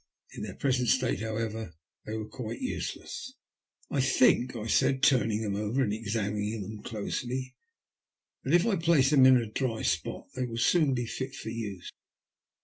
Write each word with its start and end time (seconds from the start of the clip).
In 0.33 0.41
their 0.41 0.55
present 0.55 0.89
state, 0.89 1.19
however, 1.19 1.73
they 2.07 2.17
were 2.17 2.27
quite 2.27 2.59
useless. 2.59 3.35
183 3.89 4.27
THE 4.27 4.33
LUST 4.33 4.49
OF 4.49 4.57
HATB." 4.57 4.57
I 4.57 4.59
think/' 4.59 4.59
I 4.59 4.91
Baid, 4.93 5.03
turning 5.03 5.41
them 5.43 5.55
over 5.55 5.83
and 5.83 5.93
examining 5.93 6.61
them 6.63 6.81
closely, 6.81 7.55
that 8.43 8.55
if 8.55 8.65
I 8.65 8.77
place 8.77 9.11
them 9.11 9.27
in 9.27 9.37
a 9.37 9.45
dry 9.45 9.83
spot 9.83 10.25
they 10.33 10.47
will 10.47 10.57
soon 10.57 10.95
be 10.95 11.05
fit 11.05 11.35
for 11.35 11.49
ase." 11.49 11.91